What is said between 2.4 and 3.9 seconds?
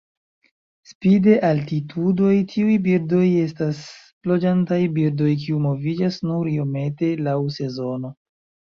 tiuj birdoj estas